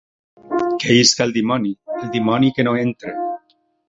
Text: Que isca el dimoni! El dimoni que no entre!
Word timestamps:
Que 0.83 0.95
isca 1.01 1.27
el 1.29 1.33
dimoni! 1.35 1.73
El 2.05 2.09
dimoni 2.15 2.49
que 2.57 2.65
no 2.69 2.73
entre! 2.85 3.15